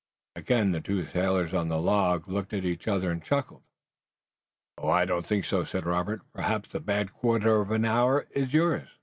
[0.35, 3.61] Again the two sailors on the log looked at each other and chuckled.
[4.83, 6.23] "I don't think so, captain," said Robert.
[6.33, 8.89] "Perhaps the bad quarter of an hour is yours."